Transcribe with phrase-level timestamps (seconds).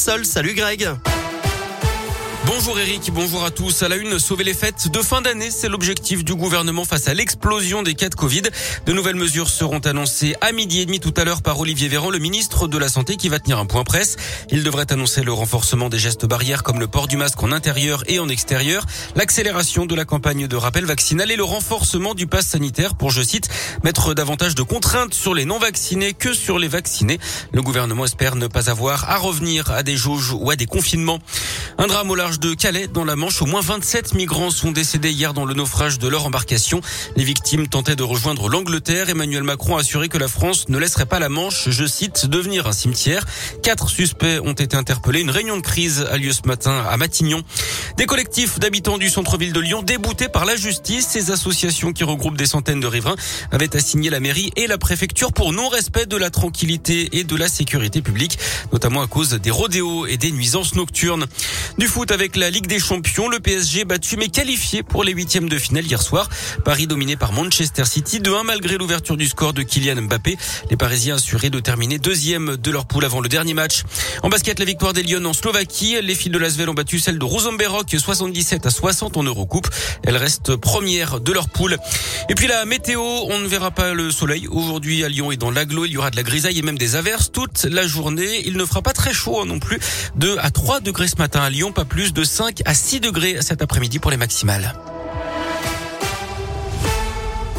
[0.00, 1.19] Salut Greg.
[2.46, 3.82] Bonjour Eric, bonjour à tous.
[3.82, 7.14] À la une, sauver les fêtes de fin d'année, c'est l'objectif du gouvernement face à
[7.14, 8.42] l'explosion des cas de Covid.
[8.86, 12.08] De nouvelles mesures seront annoncées à midi et demi tout à l'heure par Olivier Véran,
[12.08, 14.16] le ministre de la Santé, qui va tenir un point presse.
[14.50, 18.04] Il devrait annoncer le renforcement des gestes barrières comme le port du masque en intérieur
[18.08, 18.86] et en extérieur,
[19.16, 23.22] l'accélération de la campagne de rappel vaccinal et le renforcement du pass sanitaire pour, je
[23.22, 23.48] cite,
[23.84, 27.18] mettre davantage de contraintes sur les non-vaccinés que sur les vaccinés.
[27.52, 31.18] Le gouvernement espère ne pas avoir à revenir à des jauges ou à des confinements.
[31.82, 35.12] Un drame au large de Calais, dans la Manche, au moins 27 migrants sont décédés
[35.12, 36.82] hier dans le naufrage de leur embarcation.
[37.16, 39.08] Les victimes tentaient de rejoindre l'Angleterre.
[39.08, 42.66] Emmanuel Macron a assuré que la France ne laisserait pas la Manche, je cite, devenir
[42.66, 43.24] un cimetière.
[43.62, 45.22] Quatre suspects ont été interpellés.
[45.22, 47.42] Une réunion de crise a lieu ce matin à Matignon.
[47.96, 51.06] Des collectifs d'habitants du centre-ville de Lyon déboutés par la justice.
[51.08, 53.16] Ces associations qui regroupent des centaines de riverains
[53.52, 57.48] avaient assigné la mairie et la préfecture pour non-respect de la tranquillité et de la
[57.48, 58.38] sécurité publique,
[58.70, 61.26] notamment à cause des rodéos et des nuisances nocturnes.
[61.78, 65.48] Du foot avec la Ligue des Champions, le PSG battu mais qualifié pour les huitièmes
[65.48, 66.28] de finale hier soir.
[66.64, 70.36] Paris dominé par Manchester City de 1 malgré l'ouverture du score de Kylian Mbappé.
[70.70, 73.82] Les Parisiens assurés de terminer deuxième de leur poule avant le dernier match.
[74.22, 75.96] En basket, la victoire des Lyons en Slovaquie.
[76.02, 79.68] Les filles de Lasvel ont battu celle de Rosenberg 77 à 60 en Eurocoupe.
[80.02, 81.78] Elles restent premières de leur poule.
[82.28, 84.48] Et puis la météo, on ne verra pas le soleil.
[84.48, 86.96] Aujourd'hui à Lyon et dans l'aglo, il y aura de la grisaille et même des
[86.96, 88.42] averses toute la journée.
[88.46, 89.78] Il ne fera pas très chaud hein, non plus.
[90.16, 93.42] 2 à 3 degrés ce matin à Lyon, pas plus de 5 à 6 degrés
[93.42, 94.72] cet après-midi pour les maximales.